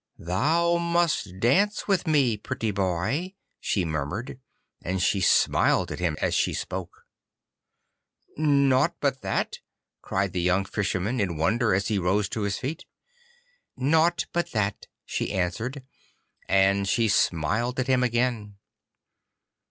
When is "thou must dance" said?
0.17-1.87